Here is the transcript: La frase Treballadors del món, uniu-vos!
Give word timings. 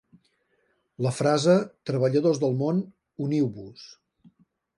La 1.05 1.11
frase 1.17 1.55
Treballadors 1.89 2.41
del 2.45 2.57
món, 2.63 2.81
uniu-vos! 3.27 3.87